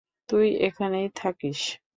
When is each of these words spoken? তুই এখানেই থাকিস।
তুই 0.29 0.47
এখানেই 0.61 1.07
থাকিস। 1.15 1.59